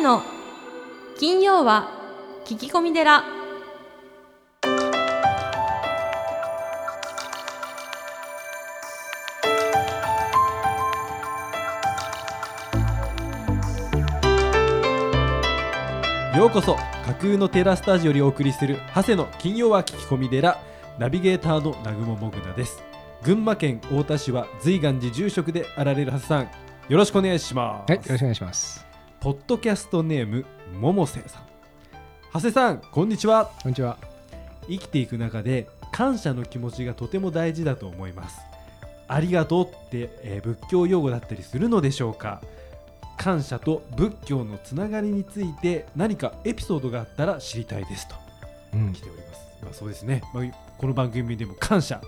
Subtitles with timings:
[0.00, 0.22] 谷の
[1.18, 1.90] 金曜は
[2.46, 3.22] 聞き込み寺。
[16.36, 20.58] ようこそ架空のテラスタジオにお送りする長谷の金曜は聞き込み寺。
[20.98, 22.82] ナビゲーターの南雲もぐなです。
[23.22, 26.50] 群馬県太田市は随願寺住職であられる長谷さん。
[26.88, 27.92] よろしくお願いします。
[27.92, 28.89] はい、よろしくお願いします。
[29.20, 30.46] ポッドキャストネーム
[30.80, 31.42] 桃瀬さん。
[32.32, 33.50] 長谷さんこんにちは。
[33.62, 33.98] こんにちは。
[34.66, 38.40] 生きていく中で感謝の気持ちがとても大事だと思います。
[39.08, 42.40] ありがとうって、えー仏教用語だったりするのでしょうか。
[43.18, 48.14] 感謝と仏教のつながりについて何かエピソードがあったら知りたいですと。
[48.72, 48.92] うん。
[48.94, 50.44] 来ております、まあ、そうですね、まあ、
[50.78, 52.00] この番組でも感謝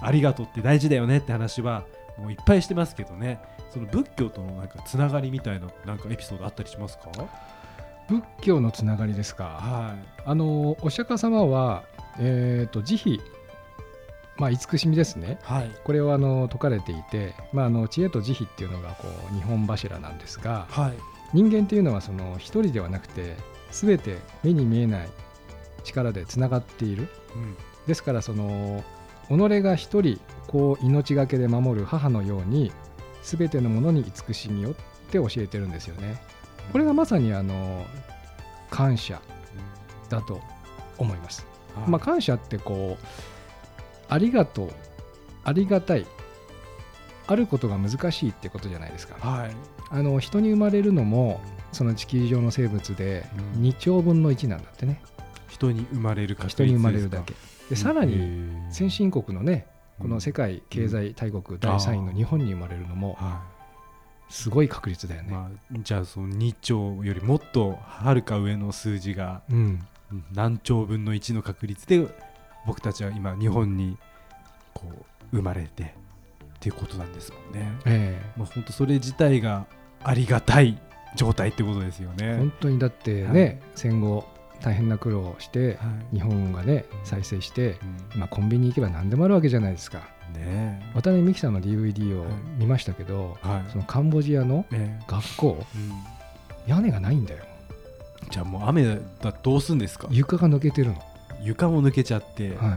[0.00, 1.84] ありがとうって大事だよねって話は
[2.16, 7.10] もういっぱいしてますけどねその仏教とのなんかつながりみたいななんかエピソードあったりしますか？
[8.08, 9.44] 仏教のつながりですか？
[9.44, 11.84] はあのお釈迦様は
[12.18, 13.22] えっ、と慈悲
[14.38, 15.38] まあ慈しみですね。
[15.42, 20.94] いはいこれをあの説かれていて、まああの知恵と慈悲っていうのがこう二本柱なんですが、はい
[21.34, 23.36] 人間っていうのはその一人ではなくて
[23.72, 25.08] すべて目に見えない
[25.82, 27.08] 力でつながっている。
[27.34, 28.82] うんですからその
[29.28, 32.72] 己が一人こう命がけで守る母のように
[33.26, 34.74] 全てのものに慈しみをっ
[35.10, 36.22] て教えてるんですよね。
[36.72, 37.84] これがまさにあの
[38.70, 39.20] 感謝
[40.08, 40.40] だと
[40.96, 41.44] 思います。
[41.74, 43.06] はいまあ、感謝ってこう
[44.08, 44.70] ありがとう
[45.44, 46.06] ありがたい
[47.26, 49.16] あることが難しいってことじゃないですか。
[49.18, 49.56] はい
[49.88, 53.24] あの人に生まれるのもその地球上の生物で
[53.56, 55.00] うん2兆分の1なんだってね
[55.48, 57.34] 人に生まれる確率人に生まれるだけ。
[57.70, 59.66] でさらにに先進国のね
[59.98, 63.42] この世界経済大国第3位の日本に生まれるのもは
[64.28, 65.28] すごい確率だよね。
[65.28, 69.86] いまあ、じゃあその2兆よりもっとはるか上の数字がうん、
[70.32, 72.06] 何兆分の1の確率で
[72.66, 73.96] 僕たちは今日本に
[74.74, 74.84] こ
[75.32, 75.86] う生まれてっ
[76.60, 77.72] ていうことなんですもんね。
[77.86, 79.66] えまあ、本当それ自体が
[80.02, 80.78] ありがたい
[81.14, 82.16] 状態ってことですよね。
[82.34, 84.26] え本当にだってはね、戦後
[84.62, 86.16] 大変な苦労をしてはい。
[86.16, 87.78] 日本がね再生してうん。
[88.16, 89.98] 今コンビニ行けば何でもあるわけじゃないですか。
[90.34, 92.30] ね渡辺美樹さんの DVD をはい。
[92.58, 93.36] 見ましたけど、
[93.70, 95.92] そのカンボジアのね学校うん。
[96.66, 97.44] 屋根がないんだよ。
[98.30, 100.08] じゃあもう雨だどうすんですか？
[100.10, 101.02] 床が抜けてるの、
[101.42, 102.76] 床も抜けちゃって、は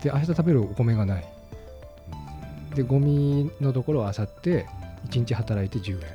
[0.00, 1.28] い、で明日食べるお米がない。
[2.70, 2.74] うん。
[2.74, 4.66] でゴミのところをあさって
[5.10, 6.00] 1日働いて10円。
[6.00, 6.06] ね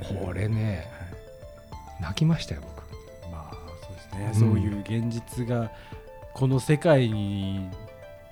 [0.00, 0.24] え。
[0.24, 0.86] これね
[2.00, 2.77] 泣きましたよ僕
[4.18, 5.70] ね、うんそういう現実が
[6.34, 7.68] この世界に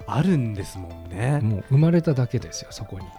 [0.07, 1.41] あるんですもんね。
[1.43, 3.13] もう生まれただけですよそこにで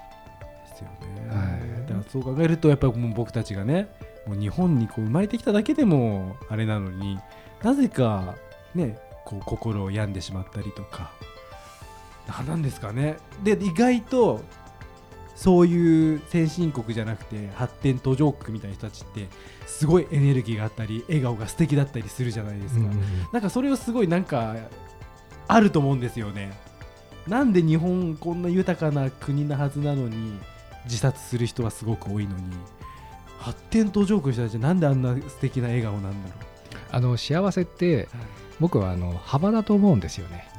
[0.75, 1.27] すよね。
[1.29, 3.87] はいだからそう考えるとやっぱりもう僕たちがね
[4.25, 7.19] もう日本にこう生まれてきただけでもあれなのに
[7.63, 8.35] なぜか
[8.75, 11.11] ねこう心を病んでしまったりとか
[12.27, 13.17] 何なんですかね。
[13.43, 14.41] で意外と
[15.37, 19.27] そういう先進国じゃなくて発展途上国みたいな人たちって
[19.67, 22.79] すごいエネルギーがあったり笑顔が素敵だったりするじゃないですか。
[22.79, 24.55] うんうんうんなんかそれをすごいなんか
[25.47, 26.57] あると思うんですよね。
[27.27, 30.39] なんで日本こんな豊かな国なはずなのに
[30.85, 32.43] 自殺する人はすごく多いのに
[33.37, 36.35] 発展途上国の人たちなんであんな素敵な笑顔なんだろ
[36.89, 38.07] あの幸せって
[38.59, 40.49] 僕はあの幅だと思うんですよね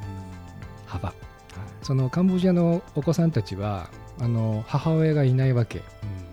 [0.87, 0.91] う。
[0.91, 1.13] 幅
[1.83, 3.89] そのカンボジアのお子さんたちは
[4.21, 5.83] あの母親がいないわけ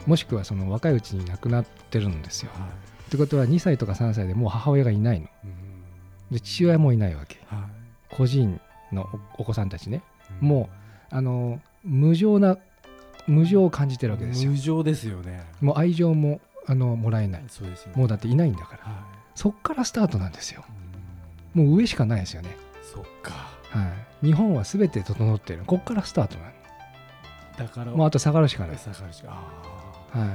[0.05, 2.51] もししくはその若いうちに亡くなってるんですよ。
[2.53, 2.67] は
[3.05, 5.27] ってことは2歳とか3歳でもう母親がいないの。
[6.31, 7.39] で父親もいないわけ。
[7.47, 7.67] は
[8.09, 8.59] 個人
[8.91, 9.07] の
[9.37, 10.03] おお子さんたちね。
[10.41, 10.69] いも
[11.11, 12.57] うあの無情な
[13.27, 14.57] 無情を感じてるわけですよ無。
[14.57, 15.45] 情ですよね。
[15.61, 17.43] もう愛情もあのもらえない。
[17.43, 17.47] ね。
[17.95, 18.83] もうだっていないんだから。
[18.83, 19.03] は
[19.35, 20.63] そっからスタートなんですよ。
[21.53, 22.55] もう上しかないですよね。
[22.81, 23.33] そっか。
[23.69, 23.91] は
[24.23, 25.63] い、日本は全て整っている。
[25.65, 26.49] こっからスタートな
[27.57, 27.97] だからの。
[27.97, 28.77] もうあと下がるしかない。
[28.77, 29.29] 下がるしか
[30.13, 30.25] あは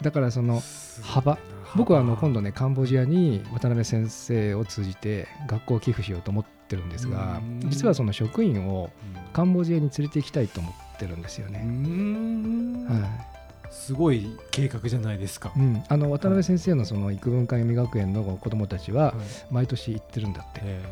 [0.00, 0.62] い、だからその
[1.02, 1.38] 幅。
[1.74, 7.70] 僕はあの今度ねねカンボジアに渡辺先生を通じて学校を寄付しようと思ってるんですがうん。
[7.70, 8.90] 実はその職員を
[9.32, 11.62] カンボジアに連れて行きたいと思ってるんですようね。
[11.64, 12.86] ん。
[12.86, 13.36] は
[13.70, 15.52] すごい計画じゃないですか。
[15.56, 15.60] い。
[15.60, 19.14] うん、あの渡辺先生のその幾分会未学園の子どもたちははい。
[19.50, 20.60] 毎年行ってるんだって。
[20.64, 20.82] え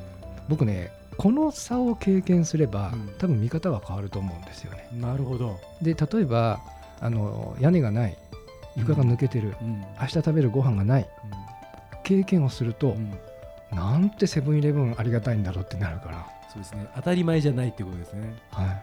[0.49, 4.88] 僕ねこの差を経験すればうん多分見方は変わると思うんですよね。
[4.93, 5.61] ーなるほど。
[5.81, 6.61] で例えば
[7.00, 8.17] あの屋根がない
[8.76, 11.08] 床が抜けてる、うん明日食べるご飯がない
[12.02, 13.12] 経験をすると、うん
[13.73, 16.87] なんてセブンイレブンありがたいんだろうってなるから、そうですね。
[16.94, 18.37] 当たり前じゃないってことですね。
[18.52, 18.82] はい、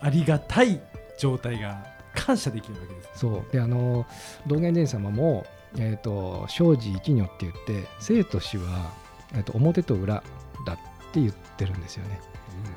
[0.00, 0.78] ありがたい
[1.18, 3.20] 状態が感謝できるわけです。
[3.20, 4.04] そうであの
[4.46, 5.46] 道元伝様も
[5.78, 8.92] えー、と生児一如って言って生と死は、
[9.34, 10.22] えー、と表と裏
[10.66, 12.20] だって言ってるんですよね。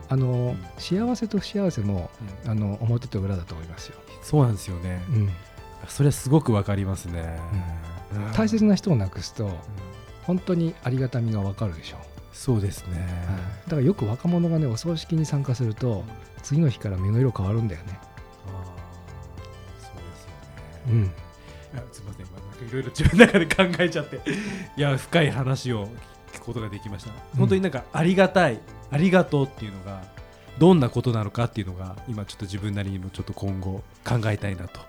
[0.10, 0.58] あの、ん。
[0.78, 2.10] 幸せと不幸せも
[2.46, 2.52] うん。
[2.52, 3.98] あの表と裏だと思いますよ。
[4.22, 5.02] そうなんですよね。
[5.10, 5.30] うん。
[5.88, 7.40] それはすごくわかりますね、
[8.14, 8.32] うん。
[8.34, 9.50] 大切な人を亡くすと
[10.24, 12.00] 本当にありがたみがわかるでしょう。
[12.34, 13.06] そうですね、
[13.66, 16.06] だからよく若者がねお葬式に参加すると
[16.44, 18.00] 次の日から目の色変わるんだよね。
[18.48, 20.30] あーそうですよ
[20.88, 21.10] うん、ね
[21.74, 24.22] いやすみません、いろいろ自分の中で考えちゃって、
[24.78, 25.88] いや、深い話を
[26.50, 27.12] ことができました。
[27.38, 28.60] 本当になんかありがたい、
[28.92, 30.04] ありがとうっていうのが、
[30.58, 34.82] どんなことなのかっていうのが、今ちょっと自分なりにもちょっと今後考えたいなと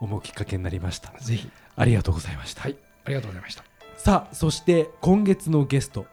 [0.00, 1.12] 思うきっかけになりました。
[1.20, 2.62] ぜひありがとうございました。
[2.62, 3.64] はいありがとうございました。
[3.96, 6.06] さあそして今月のゲスト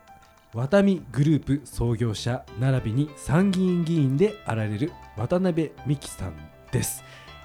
[0.54, 6.34] ワタミグループ創業者並びに参議院議員であられる渡辺美樹さん
[6.72, 7.04] です、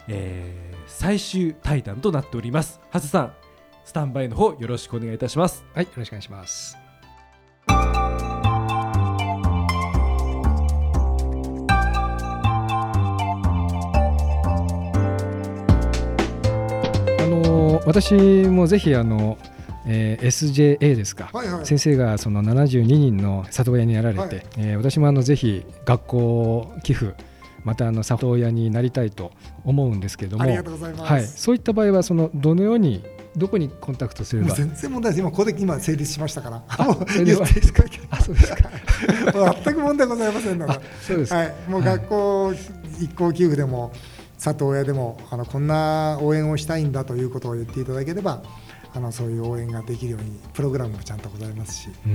[0.09, 3.33] えー最終対談となっております長谷さん
[3.85, 6.84] スタンバイの方よろしくお願いいたしますはいよろしくお願いします。
[17.87, 19.39] 私もぜひあの、
[19.87, 21.67] えー SJA ですか、はいはい。
[21.67, 27.15] 先生がその72人の里親になられて、はいえー私もあのぜひ学校寄付
[27.65, 29.33] またあの里親になりたいと
[29.65, 30.45] 思うんですけども。
[30.45, 33.05] はい、そういった場合はそのどのように
[33.37, 34.55] どこにコンタクトすれば？
[34.55, 35.21] 全然問題です。
[35.21, 36.63] 今ここで今成立しましたから。
[36.77, 36.87] 全
[39.75, 40.73] く問題ございませんので。
[40.73, 41.55] あそうですか、はい。
[41.69, 42.53] もうはい学校
[43.01, 43.93] 一校寄付でも
[44.53, 48.43] 里親でもあのこんな応援をしたいんだということを言っていただければ。
[48.97, 52.13] あのそういう応援ができるようにプログラムもちゃんとございますし、うー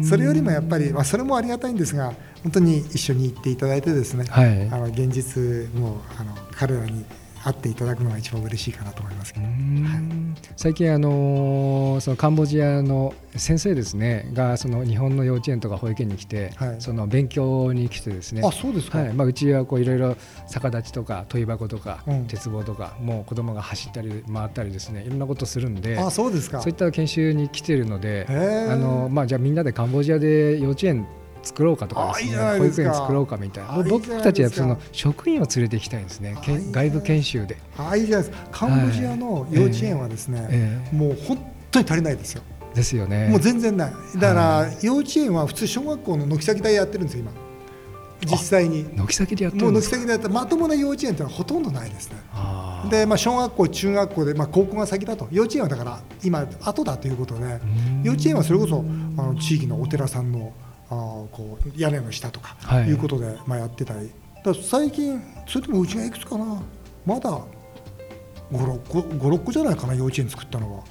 [0.00, 2.12] んそれよりもやっぱり、まあ、それもありがたいんですが
[2.42, 4.68] 本当に一緒に行っていただいてですね、はい。
[4.68, 7.04] あの現実もあの彼らに
[7.46, 9.46] 会っていただくのが一番嬉しいかなと思いますけど、
[10.56, 16.76] 最近あのーそのカンボジアの先生ですねがその日本の幼稚園とか保育園に来て、はい。
[16.80, 18.42] その勉強に来てですね。
[18.44, 19.12] あそうですか、はい。
[19.12, 20.16] まあ、うちはこういろいろ
[20.48, 22.26] 逆立ちとか問い箱とか、うん。
[22.26, 25.04] 鉄棒とかもう子供が走ったり回ったりですね。
[25.04, 26.60] いろんなことするんであそうですか。
[26.60, 31.06] そういった研修に来ているのであの、まあ、じゃあみんなでカンボジアで幼稚園
[31.46, 32.36] 作ろうかとかですね。
[32.58, 33.82] 保育園作ろうかみたいな。
[33.84, 36.36] 僕たちはその職員を連れて行きたいんですね。
[36.72, 38.48] 外部研修で、あいいじゃないですか。
[38.50, 41.38] カンボジアの幼稚園はですね、えもう本
[41.70, 43.28] 当に足りないですよ、えですよね。
[43.28, 43.92] もう全然ない。
[44.16, 47.32] だから、は幼稚園は普通小学校の軒先でやってるんですよ今。
[48.24, 48.84] 実際に。
[48.84, 52.16] 軒先でやってもうん軒先でやってまともな幼稚園ってのはほとんどないですね。
[52.90, 55.28] で、まあ、小学校中学校で、まあ、高校が先だと。
[55.30, 57.60] 幼稚園はだから今後だということで。
[58.02, 58.84] 幼稚園はそれこそ
[59.16, 60.52] あの地域のお寺さんの
[60.90, 62.84] あーこう屋根の下とかはい。
[62.88, 64.10] いうことで、まあ、やってたり。
[64.44, 66.62] だ最近それでもうちがいくつかな。
[67.04, 67.40] まだ
[68.52, 70.82] 56個56個じゃないかな幼稚園作ったのは。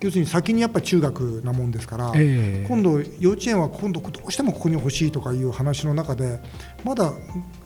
[0.00, 2.66] 要するに先にやっぱり中学なもんですから、ええ。
[2.68, 6.40] 今度幼稚園は今度どうしてもここに欲しいとかいう話の中で
[6.84, 7.10] まだ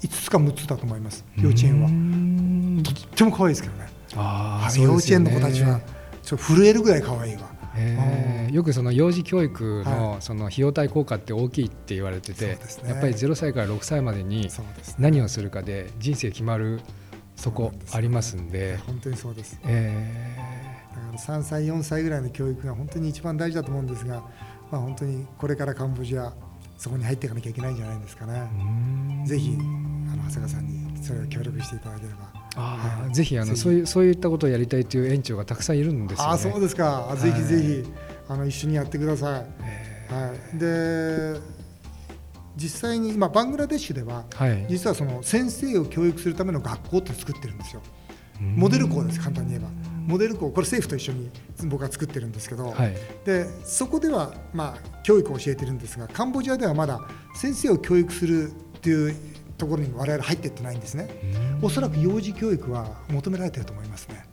[0.01, 1.89] 5つか6つだと思います幼稚園は。
[2.85, 3.89] とっても可愛いですけどね。
[4.15, 5.81] あね幼稚園の子たちは
[6.23, 7.41] ちょっと震えるぐらい可愛いわ。
[7.51, 7.58] えー
[8.53, 12.91] よくその幼児教育はのその費用対効果って大きいって言われてて、そうですね。
[12.91, 14.49] やっぱり0歳から6歳までに
[14.99, 16.81] 何をするかで人生決まる
[17.37, 19.61] そこありますんで、本当にそうです。
[19.65, 20.37] え
[20.95, 24.23] だから3歳4歳ぐらいの教育が本当に一番大事だと思うんですが、
[24.71, 26.33] まあ、本当にこれからカンボジア
[26.77, 28.43] そこに入っていかなきゃいけないんじゃないですかね。
[29.27, 32.28] ぜひあの長谷川さんにそれを協力していただければ
[32.61, 33.15] はい。
[33.15, 36.31] ぜひあのそういうそういったことをやりたいという園長がたくさんいるんですよね。
[36.31, 37.93] ああそうですか、あぜひぜひ
[38.29, 41.41] あの一緒にやってください、えはい、で
[42.57, 44.67] 実際に今バングラデシュではーはい。
[44.69, 47.83] 実はその先生を教育するための学校って作ってるんですよ。
[48.41, 49.69] モデル校です簡単に言えば。
[50.07, 51.31] モデル校これ政府と一緒に
[51.65, 52.97] 僕は作ってるんですけど、はい。
[53.25, 57.01] でそこでは、まあ、教育を教えてるんですがカンボジアではまだ
[57.35, 59.15] 先生を教育するっていう
[59.59, 61.09] ところに我々入っていってないんですね。
[61.61, 64.25] おそらく幼児教育は求められてると思いますね。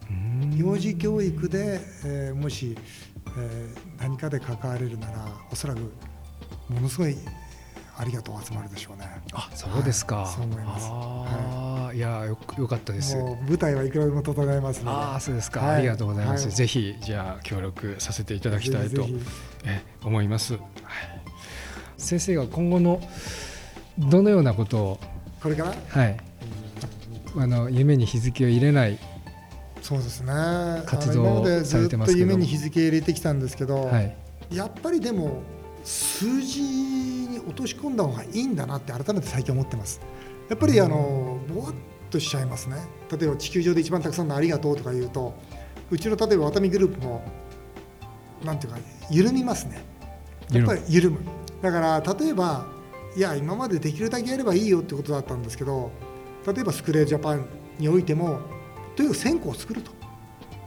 [0.56, 2.78] 幼児教育で、えーもし、
[3.38, 5.80] えー何かで関われるならおそらく
[6.70, 7.16] ものすごい
[7.98, 9.06] ありがとう集まるでしょうね。
[9.34, 10.18] あそうですか。
[10.18, 11.96] はいそう思います。
[11.96, 13.16] い、やよよかったです。
[13.16, 14.90] 舞台はいくらでも整えますので。
[14.92, 15.76] ああそうですか、はい。
[15.78, 16.56] ありがとうございます、はい。
[16.56, 19.08] ぜひじゃあ協力させていただきたいと
[19.64, 20.62] え思います、はい。
[21.98, 23.02] 先生が今後の
[23.98, 25.00] どのようなことを
[25.46, 25.76] これから？
[25.90, 26.18] はい。
[27.38, 28.98] あの夢に日付を入れない
[29.80, 30.34] そうですね。
[30.88, 34.16] 活動今までされずってますけどと夢に日付入れてきたんですけど、はい。
[34.50, 35.44] やっぱりでも
[35.84, 40.02] 数字に落とし込んだ方がいいんだなって改めて最近思ってます。
[40.50, 41.74] やっぱりあのぼわっ
[42.10, 42.78] としちゃいますね。
[43.12, 45.36] 例えば地球上で一番たくさんのありがとうとか言うと
[45.92, 47.24] うちの例えばワタミグループも
[48.44, 48.80] なんていうか
[49.12, 49.84] 緩みますね。
[50.52, 51.20] やっぱり緩む。
[51.62, 52.74] だから例えば
[53.16, 55.92] いや今までできるだけやればいいよってことだったんですけど
[56.46, 57.46] 例えばスクレージャパン
[57.80, 58.40] においても
[58.96, 59.92] とにかく1000個を作ると、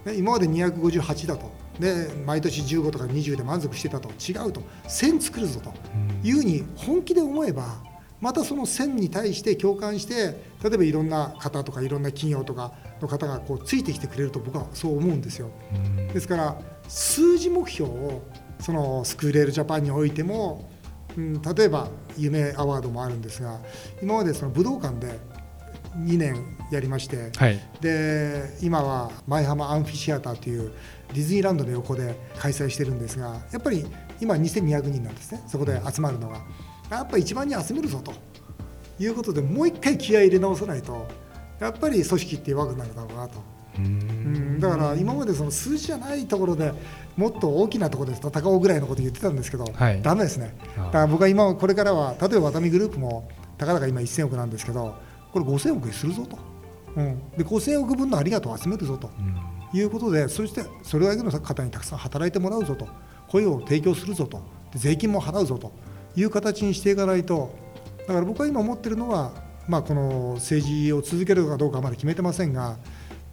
[0.05, 1.57] ね、今まで258だと。
[1.79, 4.09] で毎年15とか20で満足してたと。
[4.11, 4.63] 違うと。
[4.89, 5.73] 1000作るぞと。
[6.25, 7.77] いうふうに本気で思えば
[8.21, 15.51] またその1000に対して共感して例えばいろんな方とかいろんな企業とかの方がこうついてきてくれると僕はそう思うんですよ。
[16.13, 18.23] ですから数字目標を
[18.59, 20.68] そのスクーレールジャパンにおいても、
[21.19, 23.59] うん、例えば夢アワードもあるんですが
[24.01, 25.19] 今までその武道館で
[25.97, 30.73] 2年やりまして、はい、で今は舞浜アンフィシアターという
[31.13, 33.85] ディズニーランドの横で開催してるんですがやっぱり
[34.21, 36.41] 今2200人なんですねそこで集まるのが。
[36.91, 38.15] やっぱり一番に集めるぞと
[38.99, 41.07] いうことでもう一回気合い入れ直さないと
[41.61, 43.58] やっぱり組織って弱くなるだろうなと。
[43.79, 44.61] うん。
[44.61, 46.73] だから今までその数字じゃないところで
[47.17, 50.55] もっと大きなところで戦おうぐらいのこと言ってたんですけど、はい、だめですね。
[50.77, 54.95] だから僕は今これからは例えばワタミグループもたかだか今1000億なんですけど
[55.33, 56.39] これ5000億にするぞと、
[56.97, 59.11] うん、で5000億分のありがとうを集めるぞと。
[59.71, 62.89] いうことでそしてそれだけの方にたくさん働いてもらうぞと。
[63.29, 64.41] 声を提供するぞと。
[64.75, 65.73] 税金も払うぞと。
[66.17, 67.55] いう形にしていかないと。
[68.07, 69.33] だから僕は今思ってるのは、
[69.69, 72.79] まあ、この政治を続けるかどうかはまだ決めてませんが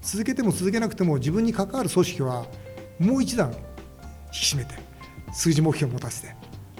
[0.06, 2.46] 続けても続けなくても自分に関わる組織は
[3.00, 3.56] もう一段引
[4.32, 4.76] き締めて
[5.34, 6.36] 数字目標を持たせて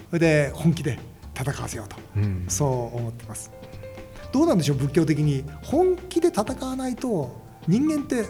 [0.10, 1.00] それで本気で
[1.38, 3.51] 戦わせようと、うん、そう思ってます。
[4.32, 5.44] どうなんでしょう仏教的に。
[5.63, 8.25] 本気で戦わないと人間って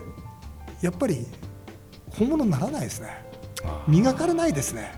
[0.82, 1.28] やっぱり
[2.10, 3.26] 本物にならないですね。
[3.88, 4.92] 磨かれないですね、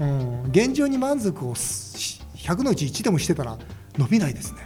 [0.00, 3.58] うん、現状に満足を100のうち1でもしてたら
[3.98, 4.60] 伸びないですね、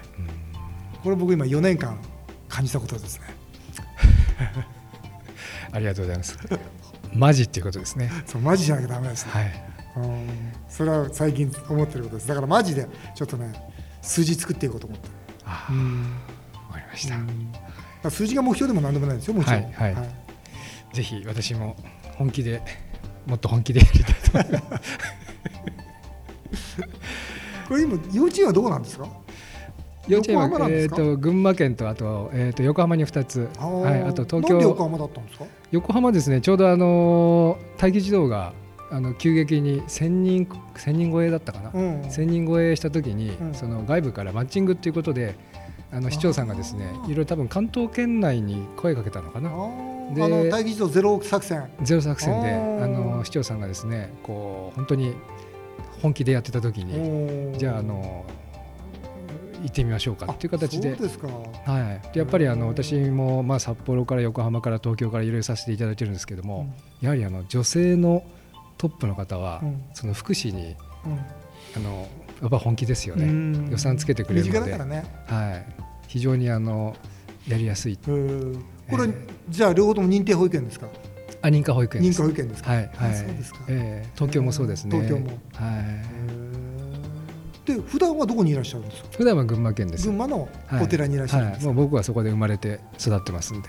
[1.03, 1.99] これ僕今4年間
[2.49, 3.27] 感じたことですね
[5.73, 6.39] ありがとうございます。
[7.13, 8.11] マジっていうことですね。
[8.27, 9.63] そうマジじゃなきゃダメですね、はい、
[9.97, 10.29] うん。
[10.69, 12.29] それは最近思ってることです。
[12.29, 13.53] だからマジでちょっとね
[14.03, 15.09] 数字作っていこうと思って。
[15.45, 15.73] ああ
[16.69, 17.09] わかりまし
[18.03, 18.11] た。
[18.11, 19.95] 数字が目標でも何でもないですよもちろん、はいはい。
[19.95, 21.77] はい、ぜひ私も
[22.17, 22.63] 本気で
[23.27, 26.77] もっと本気でやりたいと思います。
[27.69, 29.09] これ今幼稚園はどうなんですか？
[30.09, 33.49] 幼稚園は、えーと、群馬県とあと,、えーと、横浜に2つ。
[33.59, 34.61] はい、あと東京。
[34.61, 35.45] 横浜だったんですか？
[35.73, 38.53] 横浜ですねちょうどあの待機児童が
[38.91, 45.35] あの急激に1000人千人超えだったかな、うん、1000人超えした時に、うん、その外部からマッチングっていうことで
[45.93, 49.51] あの市長さんがですねいろいろ多分関東圏内に声かけたのかな？
[50.15, 51.65] であの待機児童ゼロ作戦。
[51.83, 55.15] ゼロ作戦であの市長さんがですねこう本当に
[56.01, 58.25] 本気でやってた時にじゃああの
[59.63, 60.91] 行ってみましょうかっていう形で。
[60.91, 66.69] はい、でやっぱりあの私もまあ札幌から横浜から東京からいろいろさせていただいてるんですけども、
[67.01, 68.25] うん、やはりあの女性の
[68.79, 71.19] トップの方は、うん、その福祉に、うん、
[71.77, 72.09] あの
[72.43, 73.71] やっぱ本気ですよね。
[73.71, 75.67] 予算つけてくれるので、ね、はい、
[76.09, 76.95] 非常にあの
[77.49, 77.97] やりやすい。
[77.97, 79.15] これ、えー、
[79.49, 80.89] じゃあ両方とも認定保育園ですか？
[81.43, 82.71] あ認可保育園認可保育園ですか？
[82.73, 83.15] はいはい。
[83.17, 83.61] そうですか。
[83.69, 84.97] ええー、東京もそうですね。
[84.97, 85.29] 東京も。
[85.55, 86.66] はい。
[87.67, 89.09] で普段はどこにいらっしゃるんですか？
[89.19, 90.07] 普段は群馬県です。
[90.07, 90.49] 群馬の
[90.81, 93.69] お寺にいらっしゃるんです、はいはい、もう僕はそこで生まれて育ってますんで。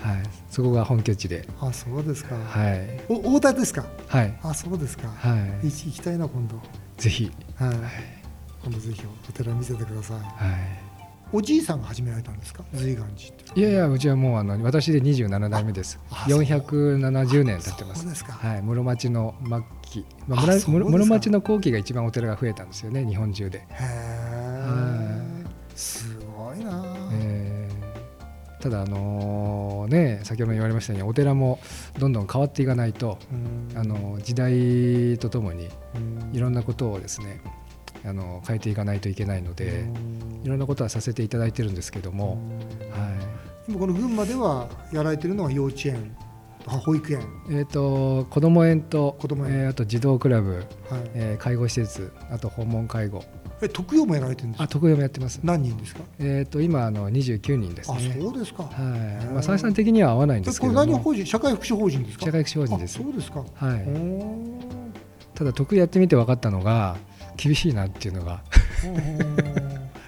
[0.00, 1.48] はい、そこが本拠地で。
[1.60, 2.36] あ、そうですか。
[2.36, 3.00] はい。
[3.08, 3.84] お、太田ですか？
[4.06, 4.38] はい。
[4.42, 5.08] あ、そうですか。
[5.08, 5.66] はい。
[5.66, 6.60] 行きたいな、今度。
[6.96, 7.32] ぜひ。
[7.56, 7.76] はい。
[8.62, 10.18] 今度ぜひお寺見せてください。
[10.18, 10.85] はい。
[11.32, 12.64] おじいさんが始められたんですか？
[12.72, 15.98] 随岩寺っていやいやうちはもうあの私で27代目です。
[16.26, 18.02] 470年経ってます。
[18.02, 23.58] そうですか、はい、室町の末期、まあ、室室町の後期が一番お寺が増えたんですよね日本中で。
[23.58, 25.20] へえ
[25.74, 31.58] すごいな、えー、ただあのね先ほど言われましたようにお寺も
[31.98, 33.18] どんどん変わっていかないと
[33.74, 35.68] あの時代とともに
[36.32, 37.40] いろんなことをですね
[38.06, 39.84] あの変えていかないといけないので
[40.44, 42.38] いろんなことはさせていただいてるんですけども、
[42.90, 43.08] は
[43.68, 46.16] い、今この群馬ではやられてるのは幼稚園
[46.66, 50.64] 保育園、えーと、子ども園と子供園、えー、あと児童クラブ、はい。
[51.14, 53.22] えー、介護施設あと訪問介護。
[53.62, 54.64] え特養もやられてるんですか？
[54.64, 55.38] あ特養もやってます。
[55.44, 56.02] 何人ですか？
[56.18, 58.14] えっ、ー、と今あの29人ですね。
[58.18, 58.64] あそうですか。
[58.64, 58.72] はい。
[59.26, 61.24] まあ採算的には合わないんですけどこれ何法人？
[61.24, 62.26] 社会福祉法人ですか？
[62.26, 62.94] 社会福祉法人です。
[62.98, 63.44] そうですか。
[63.54, 63.86] はい。
[65.34, 66.96] ただ特やってみて分かったのが
[67.36, 68.42] 厳しいなっていうのが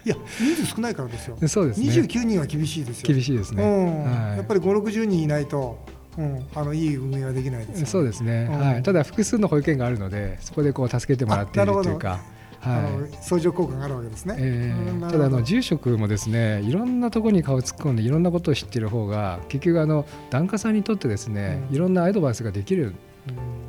[0.04, 1.36] いや人数少ないからですよ。
[1.48, 1.86] そうですね。
[1.86, 3.12] 29人は厳しいですよ。
[3.12, 3.62] 厳しいですね。
[3.62, 5.78] はい、やっぱり5、60人いないと。
[6.16, 12.20] うん、あのいい運営はできないです、ね、そうですね、うん、はい、ただ複数の保育園があるのでそこでこう助けてもらっているというか。
[12.60, 14.34] はい、相乗効果があるわけですね。
[14.36, 22.96] えー、ただあの住職もですねいろんなところに顔突っ込んでいろんなことを知っている方が結局あの檀家さんにとってですね、うん、いろんなアドバイスができる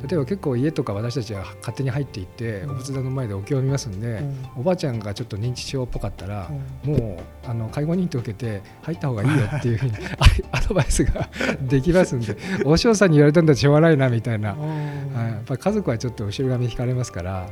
[0.08, 2.72] 例えば結構家とか私たちは勝手に入っていって、うん。
[2.72, 4.48] お仏壇の前でお経を見ますんで、うん。
[4.58, 6.50] おばあちゃんがちょっと認知症っぽかったら、
[6.86, 6.94] うん。
[6.94, 10.26] もうあの介護認定を受けて入った方がいいよっていうふうにあ
[10.58, 11.30] アドバイスが
[11.62, 17.48] できますんでお嬢さんに言われたんだしょうがないなみたいな、はい、やっぱり家族はちょっと後ろ髪引かれますから、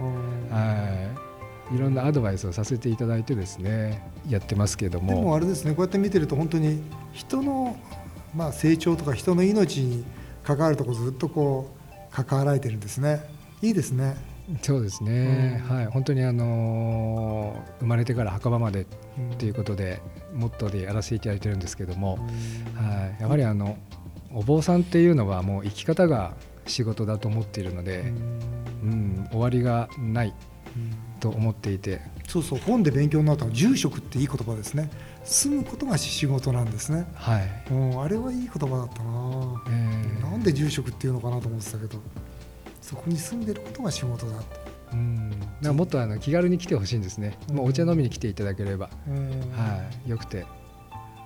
[0.51, 1.09] は
[1.71, 6.81] い、いろんなアドバイスをさせていただいてですねやってますけどでももあれですねこうやって見てると本当に
[7.13, 7.75] 人の、
[8.35, 10.05] まあ、成長とか人の命に
[10.43, 11.76] 関わるところずっとこう
[12.23, 13.23] 関わられてるんですね。
[13.61, 14.15] いいですね。
[14.61, 15.75] そうですね、うん。
[15.77, 18.85] はい、本当にあのー生まれてから墓場までっ
[19.37, 20.01] ていうことで
[20.33, 22.17] モットーでやらせていただいてるんですけども、
[22.75, 23.77] はい、やはりあの
[24.33, 26.33] お坊さんっていうのはもう生き方が
[26.65, 28.13] 仕事だと思っているので、
[28.83, 30.33] うん、終わりがない
[31.19, 32.01] と思っていて。
[32.27, 32.59] そうそう。
[32.59, 34.89] 本で勉強になったのは住職っていい言葉ですね
[35.27, 37.05] 住むことが仕事なんですね。
[37.13, 40.21] はい、うんあれはいい言葉だったな、えー。
[40.21, 41.99] なんで住職っていうのかなと思ってたけど
[42.81, 44.45] そこに住んでることが仕事だって、
[44.93, 50.45] うん、もっとあの気軽に来てほしいんですね、もうお茶飲みに来ていただければ、はい、よくて。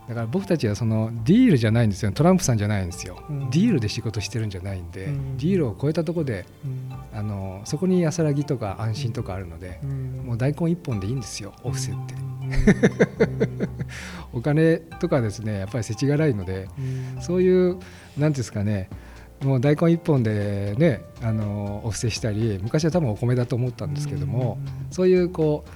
[0.08, 2.12] だから僕たちはそのディールじゃないんですよ。
[2.12, 3.50] トランプさんじゃないんですよ、うん。
[3.52, 5.38] ディールで仕事してるんじゃないんで、うん。
[5.38, 6.92] ディールを超えたところでうん。
[7.14, 10.24] あのそこに安らぎとか安心とかあるので、うん。
[10.26, 12.31] もう大根一本でいいんですよお布施って、うん
[14.34, 17.22] お金とかですねやっぱり世知辛いのでうん。
[17.22, 17.80] そういう
[18.18, 18.90] なんですかね
[19.44, 24.60] もう大根一本でねあのお布施したり昔は多分お米だと思ったんですけども、
[24.92, 25.70] そういうこう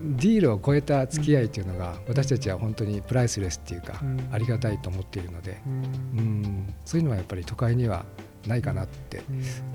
[0.00, 4.28] ディールを超えた付き合いっていうのが私たちは本当にプライスレスっていうか、うん。
[4.30, 6.18] ありがたいと思っているので、うん。
[6.18, 8.04] うん、そういうのはやっぱり都会には
[8.46, 9.22] ないかなって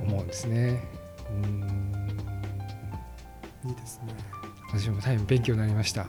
[0.02, 0.82] 思うんですね。
[1.30, 2.08] うん。
[3.70, 4.14] いいですね。
[4.70, 6.08] 私も大変勉強になりました。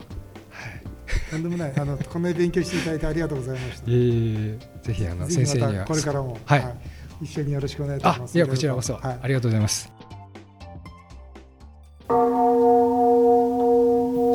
[1.35, 1.73] はいとんでもない。
[1.75, 3.91] あのこんなに勉強していただいてありがとうございました。
[3.91, 6.77] いえいえぜひあの先生にはこれからも、はい。
[7.21, 8.37] 一緒によろしくお願いいたしあます。
[8.37, 9.19] いやこちらこそ、はい。
[9.21, 9.91] ありがとうございます。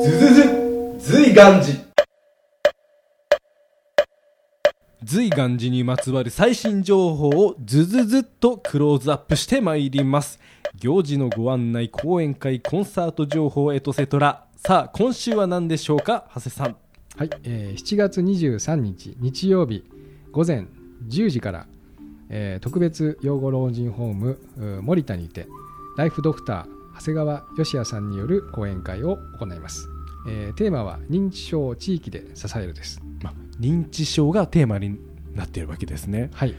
[0.03, 0.43] ずずず
[0.99, 1.79] 随願寺
[5.03, 10.39] 随願寺にまつわる最新情報をズズズっとクローズアップしてまいります。
[10.75, 16.25] 行事のご案内講演会コンサート情報エトセトラさあ今週は何でしょうか？
[16.33, 16.77] 長谷さん
[17.17, 19.83] はい、えー7月23日日曜日
[20.31, 20.65] 午前
[21.07, 21.67] 10時から、
[22.29, 25.47] えー特別養護老人ホームう森田にて
[25.97, 29.87] ライフドクター長谷川義也さんによる講演会を行います、
[30.27, 33.01] えーテーマは認知症を地域で支えるです。
[33.21, 34.99] まあ認知症がテーマに
[35.35, 36.29] なっているわけですね。
[36.33, 36.55] はい。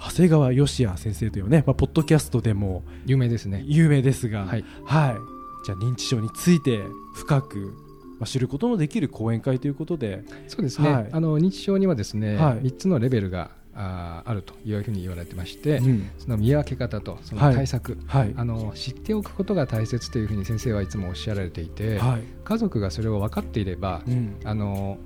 [0.00, 3.64] 長谷川義也先生というね、まあ、ポッドキャストでも有名ですね。
[3.66, 4.64] 有名ですが、はい。
[4.84, 6.80] はい、じゃあ認知症について
[7.14, 7.74] 深く、
[8.18, 11.08] まあ、知ることのできる講演会ということで、そうですね、はい。
[11.12, 12.62] あの認知症にはですね、はい。
[12.62, 16.10] 3つのレベルがあーあるというふうに言われてまして、うん。
[16.18, 17.54] その見分け方とそのはい。
[17.54, 18.34] 対策、はい。
[18.36, 22.22] あの知っておくことが大切というふうに先生はいつもおっしゃられていて、はい。
[22.44, 24.36] 家族がそれを分かっていれば、うん。
[24.44, 24.98] あの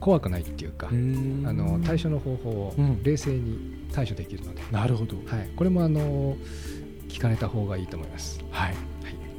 [0.00, 3.02] 怖くないっていうか、あの対処の方法をうん。
[3.02, 6.36] 冷静に対処できるので、なるほど、はい、これもあの
[7.08, 8.40] 聞かれた方がいいと思います。
[8.50, 8.74] はい。
[8.74, 8.89] えー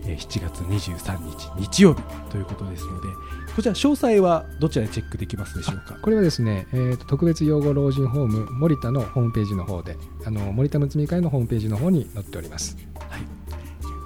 [0.03, 3.07] 7月23日日曜日ということですので
[3.55, 5.97] こちら詳細はどちらでチェックできますでしょうか？
[6.01, 12.77] これはですね、えーと特別養護老人ホーム森田のホームページの方であの森田むつみ会のホームページの方に載っております。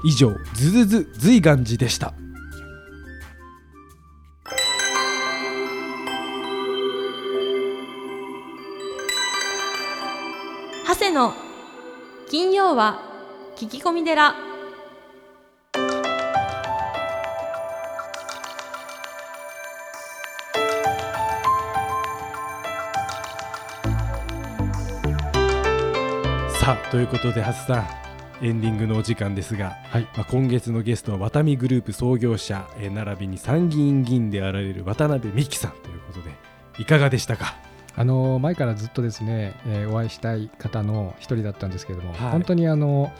[0.04, 2.14] 以上ズズズ随願寺でした。
[10.88, 11.34] 長谷の
[12.30, 13.02] 金曜は
[13.58, 14.36] 聞き込み寺
[26.66, 27.80] さあということで長谷さ
[28.42, 30.08] んエンディングのお時間ですが、はい。
[30.18, 36.32] まあ、今月のゲストはワタミグループ創業者、えー並びに参議院議員であられる渡辺美樹さんということで
[36.80, 37.54] いかがでしたか？
[37.96, 42.32] あの前からずっとですね、えーお会いしたい方の一人だったんですけれども、はい。
[42.32, 43.14] 本当にあの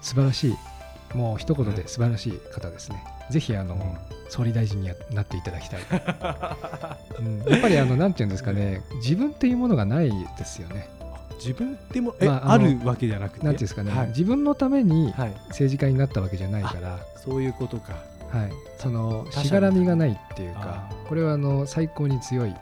[0.00, 3.02] 素晴らしいもう一言で素晴らしい方ですね。
[3.28, 3.98] ぜひあの、
[4.28, 5.80] 総理大臣になっていただきたい、
[7.18, 7.42] うん。
[7.42, 10.88] やっぱりあのなんていうんですかね自分っていうものがないですよね。
[11.48, 13.46] 自分でもえ、まああるわけじゃなくて？
[13.46, 14.08] なんですかね、はい。
[14.08, 17.94] 自分のためにはい、政治家になったわけじゃないから、そういうことか、
[18.30, 22.54] はい、そのしがらみがないっていうかこれはあの最高に強いうん、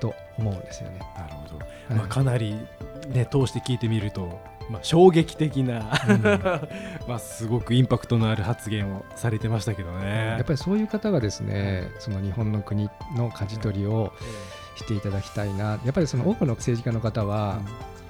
[0.00, 0.98] と思うんですよね。
[1.16, 1.94] なるほど、はい。
[1.94, 2.56] まあ、かなり、
[3.08, 5.90] ね、通して聞いてみると、まあ、衝撃的な、
[7.06, 10.36] まあ、すごくインパクトのある発言をされてましたけどね。
[10.36, 14.12] やっぱりそういう方がですねその日本の国の舵取りを
[14.76, 15.78] していただきたいな。
[15.84, 17.60] やっぱりその多くの政治家の方は、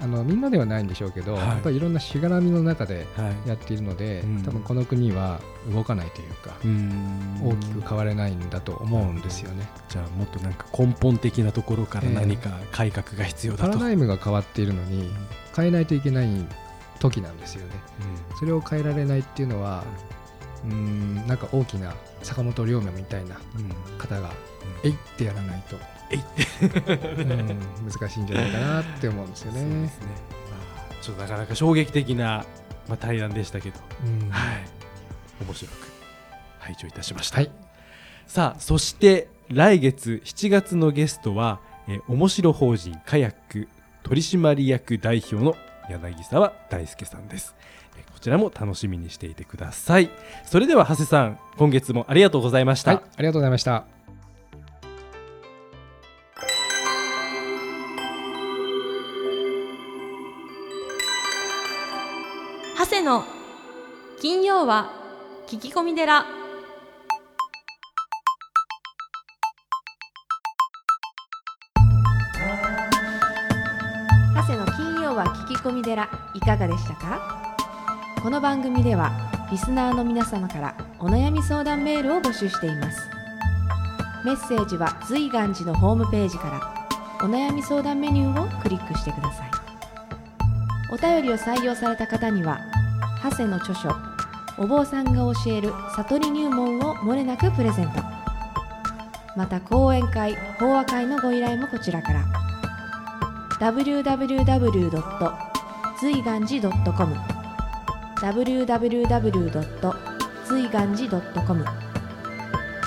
[0.00, 1.46] あのみんなではないんでしょうけど、はい。
[1.48, 3.48] やっぱりいろんなしがらみの中ではい。
[3.48, 4.42] やっているので、うん。
[4.42, 5.40] 多分この国は
[5.72, 7.40] 動かないというか、うん。
[7.44, 9.68] 大きく変われないんだと思うんですよね。
[9.88, 15.08] じゃあもっとなんか根本的なところから何か改革が必要だと、パラダイムが変わっているのに
[15.54, 16.28] 変えないといけない
[16.98, 17.74] 時なんですよね。
[18.30, 18.38] うん。
[18.38, 19.84] それを変えられないっていうのは、
[20.64, 23.98] うーん、なんか大きな坂本龍馬みたいなうん。
[23.98, 24.30] 方が、
[24.84, 25.76] えいってやらないと、
[26.10, 27.58] えいうん
[27.90, 29.60] 難しいんじゃないかなって思うんですよね。
[29.60, 30.00] そうです。
[30.00, 30.06] ね、
[30.76, 32.44] まあ、ちょっとなかなか衝撃的な、
[32.88, 34.30] まあ、対談でしたけど、うん。
[34.30, 34.64] はい、
[35.44, 35.92] 面白く
[36.60, 37.50] 拝聴いたしました、はい、
[38.26, 43.68] さあそして来月7月のゲストは、えー、面白法人カヤック
[44.04, 45.56] 取締役代表の
[45.90, 47.54] 柳沢大輔さんです。
[47.56, 47.72] えー
[48.12, 50.10] こちらも楽しみにしていてください。
[50.46, 53.84] それでは長谷さん今月もありがとうございました、はい、ありがとうございました。
[62.78, 63.24] 長谷の
[64.20, 64.92] 金曜は
[65.48, 66.24] 聞き込み寺。
[74.34, 76.08] 長谷の金曜は聞き込み寺。
[76.34, 77.41] いかがでしたか？
[78.22, 79.10] この番組では
[79.50, 83.10] リスナーの皆様からお悩み相談メールを募集しています。
[84.24, 89.50] メッセージは随願寺のホームページからお悩み相談メニューをクリックしてください。
[90.92, 92.60] お便りを採用された方には
[93.24, 93.90] 長谷の著書
[94.56, 97.94] お坊さんが教える悟り入門をもれなくプレゼント。
[99.36, 102.24] また講演会法話会のご依頼もこちらから。
[103.58, 105.02] www.
[105.98, 107.31] 随願寺 .com
[108.22, 109.94] www.
[110.44, 111.64] 随願寺 .com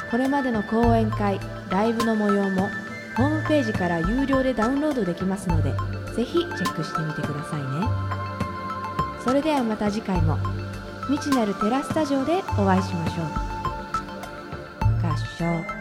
[0.09, 2.69] これまでの講演会ライブの模様も
[3.17, 5.73] ホームページから有料でダウンロードできますので
[6.15, 8.15] ぜひチェックしてみてくださいね。
[9.23, 10.37] それではまた次回も
[11.09, 13.25] 未知なるテラスタジオでお会いしましょう。
[15.05, 15.74] 合唱。